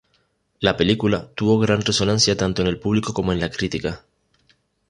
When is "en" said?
2.63-2.67, 3.33-3.39